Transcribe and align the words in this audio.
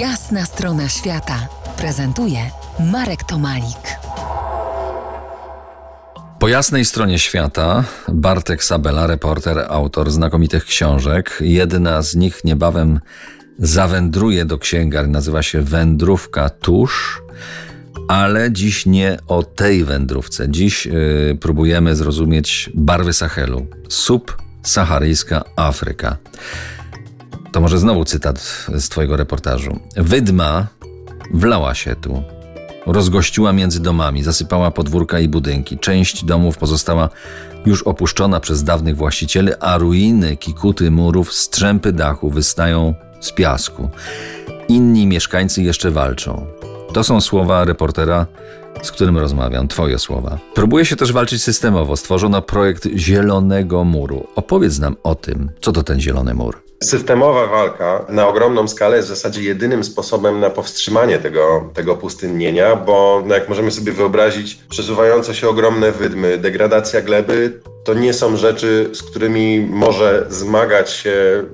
Jasna 0.00 0.44
strona 0.44 0.88
świata 0.88 1.48
prezentuje 1.76 2.38
Marek 2.92 3.24
Tomalik. 3.24 3.98
Po 6.38 6.48
jasnej 6.48 6.84
stronie 6.84 7.18
świata 7.18 7.84
Bartek 8.08 8.64
Sabela, 8.64 9.06
reporter, 9.06 9.58
autor 9.68 10.10
znakomitych 10.10 10.64
książek. 10.64 11.38
Jedna 11.40 12.02
z 12.02 12.14
nich 12.14 12.44
niebawem 12.44 13.00
zawędruje 13.58 14.44
do 14.44 14.58
księgarni, 14.58 15.12
nazywa 15.12 15.42
się 15.42 15.60
Wędrówka 15.62 16.50
Tusz. 16.50 17.22
Ale 18.08 18.52
dziś 18.52 18.86
nie 18.86 19.18
o 19.28 19.42
tej 19.42 19.84
wędrówce. 19.84 20.48
Dziś 20.48 20.86
yy, 20.86 21.38
próbujemy 21.40 21.96
zrozumieć 21.96 22.70
barwy 22.74 23.12
Sahelu. 23.12 23.66
Subsaharyjska 23.88 25.44
Afryka. 25.56 26.16
To 27.56 27.60
może 27.60 27.78
znowu 27.78 28.04
cytat 28.04 28.66
z 28.68 28.88
Twojego 28.88 29.16
reportażu. 29.16 29.80
Wydma 29.96 30.66
wlała 31.34 31.74
się 31.74 31.96
tu. 31.96 32.22
Rozgościła 32.86 33.52
między 33.52 33.82
domami, 33.82 34.22
zasypała 34.22 34.70
podwórka 34.70 35.20
i 35.20 35.28
budynki. 35.28 35.78
Część 35.78 36.24
domów 36.24 36.58
pozostała 36.58 37.08
już 37.66 37.82
opuszczona 37.82 38.40
przez 38.40 38.64
dawnych 38.64 38.96
właścicieli, 38.96 39.52
a 39.60 39.78
ruiny, 39.78 40.36
kikuty 40.36 40.90
murów, 40.90 41.32
strzępy 41.32 41.92
dachu 41.92 42.30
wystają 42.30 42.94
z 43.20 43.32
piasku. 43.32 43.90
Inni 44.68 45.06
mieszkańcy 45.06 45.62
jeszcze 45.62 45.90
walczą. 45.90 46.46
To 46.92 47.04
są 47.04 47.20
słowa 47.20 47.64
reportera, 47.64 48.26
z 48.82 48.92
którym 48.92 49.18
rozmawiam, 49.18 49.68
Twoje 49.68 49.98
słowa. 49.98 50.38
Próbuje 50.54 50.84
się 50.84 50.96
też 50.96 51.12
walczyć 51.12 51.42
systemowo. 51.42 51.96
Stworzono 51.96 52.42
projekt 52.42 52.88
Zielonego 52.96 53.84
Muru. 53.84 54.26
Opowiedz 54.34 54.78
nam 54.78 54.96
o 55.02 55.14
tym, 55.14 55.50
co 55.60 55.72
to 55.72 55.82
ten 55.82 56.00
Zielony 56.00 56.34
Mur. 56.34 56.66
Systemowa 56.84 57.46
walka 57.46 58.06
na 58.08 58.28
ogromną 58.28 58.68
skalę 58.68 58.96
jest 58.96 59.08
w 59.08 59.14
zasadzie 59.14 59.42
jedynym 59.42 59.84
sposobem 59.84 60.40
na 60.40 60.50
powstrzymanie 60.50 61.18
tego, 61.18 61.70
tego 61.74 61.96
pustynnienia, 61.96 62.76
bo 62.76 63.22
no 63.26 63.34
jak 63.34 63.48
możemy 63.48 63.70
sobie 63.70 63.92
wyobrazić, 63.92 64.58
przesuwające 64.68 65.34
się 65.34 65.48
ogromne 65.48 65.92
wydmy, 65.92 66.38
degradacja 66.38 67.00
gleby, 67.00 67.60
to 67.84 67.94
nie 67.94 68.12
są 68.12 68.36
rzeczy, 68.36 68.90
z 68.92 69.02
którymi 69.02 69.60
może 69.70 70.26
zmagać 70.28 70.90
się 70.90 71.44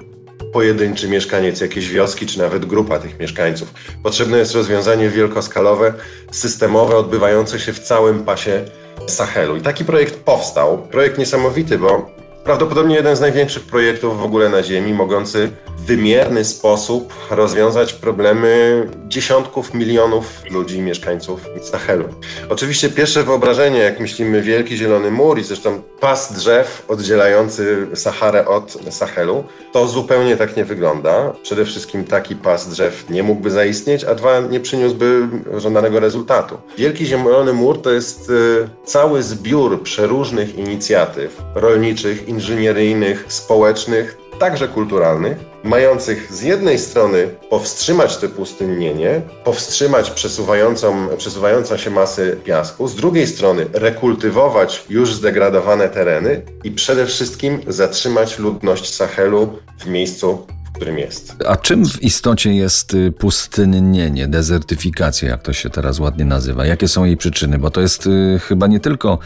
pojedynczy 0.53 1.09
mieszkaniec 1.09 1.61
jakiejś 1.61 1.89
wioski, 1.89 2.27
czy 2.27 2.39
nawet 2.39 2.65
grupa 2.65 2.99
tych 2.99 3.19
mieszkańców. 3.19 3.75
Potrzebne 4.03 4.39
jest 4.39 4.55
rozwiązanie 4.55 5.11
wielkoskalowe, 5.11 5.95
systemowe, 6.31 6.97
odbywające 6.97 7.61
się 7.61 7.73
w 7.73 7.79
całym 7.79 8.25
pasie 8.25 8.65
Sahelu. 9.07 9.57
I 9.57 9.61
taki 9.61 9.85
projekt 9.85 10.15
powstał. 10.15 10.79
Projekt 10.79 11.19
niesamowity, 11.19 11.79
bo 11.79 12.22
Prawdopodobnie 12.45 12.97
jeden 12.97 13.17
z 13.17 13.21
największych 13.21 13.63
projektów 13.63 14.21
w 14.21 14.23
ogóle 14.25 14.49
na 14.49 14.63
Ziemi, 14.63 14.93
mogący 14.93 15.51
w 15.79 15.85
wymierny 15.85 16.45
sposób 16.45 17.15
rozwiązać 17.31 17.93
problemy 17.93 18.87
dziesiątków 19.09 19.75
milionów 19.75 20.43
ludzi, 20.51 20.81
mieszkańców 20.81 21.41
Sahelu. 21.63 22.05
Oczywiście 22.49 22.89
pierwsze 22.89 23.23
wyobrażenie, 23.23 23.79
jak 23.79 24.01
myślimy 24.01 24.43
Wielki 24.43 24.77
Zielony 24.77 25.11
Mur 25.11 25.39
i 25.39 25.45
zresztą 25.45 25.83
pas 26.01 26.33
drzew 26.33 26.85
oddzielający 26.89 27.87
Saharę 27.95 28.47
od 28.47 28.79
Sahelu, 28.91 29.45
to 29.73 29.87
zupełnie 29.87 30.37
tak 30.37 30.57
nie 30.57 30.65
wygląda. 30.65 31.33
Przede 31.43 31.65
wszystkim 31.65 32.05
taki 32.05 32.37
pas 32.37 32.69
drzew 32.69 33.11
nie 33.11 33.23
mógłby 33.23 33.51
zaistnieć, 33.51 34.05
a 34.05 34.15
dwa, 34.15 34.41
nie 34.41 34.61
przyniósłby 34.61 35.29
żądanego 35.57 36.01
rezultatu. 36.01 36.59
Wielki 36.79 37.07
Zielony 37.07 37.53
Mur 37.53 37.83
to 37.83 37.91
jest 37.91 38.31
y, 38.31 38.69
cały 38.85 39.23
zbiór 39.23 39.83
przeróżnych 39.83 40.59
inicjatyw 40.59 41.43
rolniczych, 41.55 42.29
inżynieryjnych, 42.33 43.25
społecznych, 43.29 44.19
także 44.39 44.69
kulturalnych, 44.69 45.39
mających 45.65 46.33
z 46.33 46.43
jednej 46.43 46.79
strony 46.79 47.29
powstrzymać 47.51 48.17
to 48.17 48.29
pustynnienie, 48.29 49.21
powstrzymać 49.45 50.11
przesuwającą, 50.11 51.09
przesuwającą 51.17 51.77
się 51.77 51.91
masy 51.91 52.39
piasku, 52.45 52.89
z 52.89 52.95
drugiej 52.95 53.27
strony 53.27 53.67
rekultywować 53.73 54.85
już 54.89 55.15
zdegradowane 55.15 55.89
tereny 55.89 56.43
i 56.65 56.71
przede 56.71 57.07
wszystkim 57.07 57.61
zatrzymać 57.67 58.39
ludność 58.39 58.95
Sahelu 58.95 59.59
w 59.81 59.87
miejscu, 59.87 60.47
którym 60.83 60.99
jest. 60.99 61.35
A 61.47 61.57
czym 61.57 61.89
w 61.89 62.03
istocie 62.03 62.55
jest 62.55 62.95
y, 62.95 63.13
pustynnienie, 63.13 64.29
dezertyfikacja, 64.29 65.29
jak 65.29 65.43
to 65.43 65.53
się 65.53 65.71
teraz 65.71 65.99
ładnie 65.99 66.25
nazywa? 66.25 66.67
Jakie 66.67 66.89
są 66.89 67.05
jej 67.05 67.17
przyczyny? 67.17 67.59
Bo 67.59 67.71
to 67.71 67.81
jest 67.81 68.07
y, 68.07 68.41
chyba 68.49 68.67
nie 68.67 68.81
tylko 68.81 69.19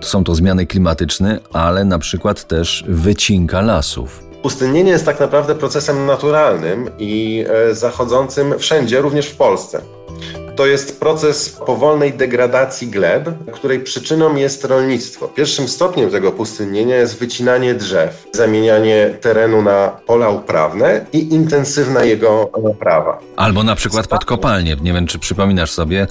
są 0.00 0.24
to 0.24 0.34
zmiany 0.34 0.66
klimatyczne, 0.66 1.40
ale 1.52 1.84
na 1.84 1.98
przykład 1.98 2.48
też 2.48 2.84
wycinka 2.88 3.60
lasów. 3.60 4.22
Pustynnienie 4.42 4.90
jest 4.90 5.04
tak 5.04 5.20
naprawdę 5.20 5.54
procesem 5.54 6.06
naturalnym 6.06 6.90
i 6.98 7.44
e, 7.48 7.74
zachodzącym 7.74 8.58
wszędzie, 8.58 9.00
również 9.00 9.26
w 9.26 9.36
Polsce. 9.36 9.82
To 10.56 10.66
jest 10.66 11.00
proces 11.00 11.48
powolnej 11.66 12.12
degradacji 12.12 12.88
gleb, 12.88 13.30
której 13.52 13.80
przyczyną 13.80 14.36
jest 14.36 14.64
rolnictwo. 14.64 15.28
Pierwszym 15.28 15.68
stopniem 15.68 16.10
tego 16.10 16.32
pustynnienia 16.32 16.96
jest 16.96 17.18
wycinanie 17.18 17.74
drzew, 17.74 18.26
zamienianie 18.32 19.10
terenu 19.20 19.62
na 19.62 19.88
pola 20.06 20.28
uprawne 20.28 21.06
i 21.12 21.34
intensywna 21.34 22.04
jego 22.04 22.50
naprawa. 22.64 23.18
Albo 23.36 23.62
na 23.62 23.74
przykład 23.74 24.08
pod 24.08 24.24
kopalnię. 24.24 24.76
Nie 24.80 24.92
wiem, 24.92 25.06
czy 25.06 25.18
przypominasz 25.18 25.70
sobie, 25.70 26.06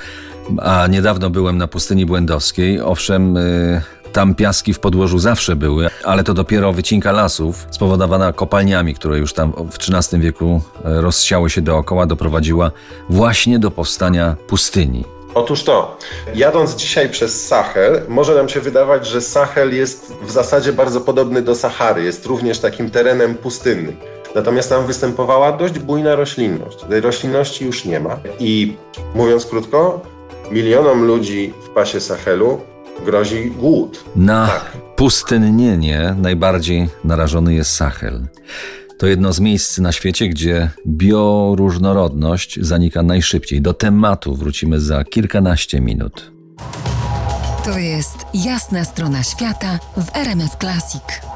a 0.58 0.88
niedawno 0.88 1.30
byłem 1.30 1.58
na 1.58 1.68
pustyni 1.68 2.06
błędowskiej. 2.06 2.82
Owszem, 2.82 3.36
yy 3.36 4.01
tam 4.14 4.36
piaski 4.36 4.74
w 4.74 4.80
podłożu 4.80 5.20
zawsze 5.20 5.56
były, 5.56 5.90
ale 6.04 6.24
to 6.24 6.34
dopiero 6.34 6.74
wycinka 6.74 7.12
lasów 7.12 7.68
spowodowana 7.72 8.34
kopalniami, 8.34 8.94
które 8.94 9.18
już 9.18 9.34
tam 9.34 9.54
w 9.72 9.76
XIII 9.76 10.22
wieku 10.22 10.62
e, 10.86 11.02
rozsiały 11.02 11.50
się 11.50 11.62
dookoła, 11.62 12.06
doprowadziła 12.06 12.72
właśnie 13.10 13.60
do 13.60 13.72
powstania 13.72 14.36
pustyni. 14.48 15.06
Otóż 15.34 15.64
to, 15.64 15.98
jadąc 16.36 16.76
dzisiaj 16.76 17.10
przez 17.10 17.48
Sahel, 17.48 18.02
może 18.08 18.36
nam 18.36 18.50
się 18.50 18.60
wydawać, 18.60 19.08
że 19.08 19.22
Sahel 19.22 19.76
jest 19.76 20.14
w 20.22 20.32
zasadzie 20.32 20.74
bardzo 20.74 21.02
podobny 21.02 21.42
do 21.42 21.56
Sahary, 21.56 22.04
jest 22.04 22.26
również 22.26 22.60
takim 22.60 22.90
terenem 22.90 23.36
pustynnym. 23.36 23.98
Natomiast 24.36 24.70
tam 24.70 24.88
występowała 24.88 25.52
dość 25.52 25.80
bujna 25.80 26.16
roślinność. 26.16 26.78
Tej 26.90 27.02
roślinności 27.02 27.66
już 27.66 27.86
nie 27.86 28.00
ma. 28.00 28.18
I 28.40 28.76
mówiąc 29.16 29.46
krótko, 29.46 30.02
milionom 30.52 31.06
ludzi 31.06 31.54
w 31.66 31.70
pasie 31.70 32.00
Sahelu 32.00 32.62
grozi 33.06 33.52
głód. 33.52 34.04
Na 34.16 34.48
tak. 34.48 34.78
pustynnienie 34.96 36.16
najbardziej 36.18 36.90
narażony 37.04 37.54
jest 37.54 37.72
Sahel. 37.72 38.28
To 38.98 39.08
jedno 39.08 39.34
z 39.34 39.40
miejsc 39.40 39.78
na 39.78 39.92
świecie, 39.92 40.30
gdzie 40.30 40.70
bioróżnorodność 40.88 42.60
zanika 42.62 43.04
najszybciej. 43.04 43.62
Do 43.62 43.74
tematu 43.74 44.36
wrócimy 44.36 44.80
za 44.80 45.04
kilkanaście 45.04 45.82
minut. 45.82 46.32
To 47.66 47.78
jest 47.78 48.18
jasna 48.34 48.86
strona 48.86 49.24
świata 49.24 49.80
w 49.98 50.16
RMS 50.16 50.52
Classic. 50.60 51.31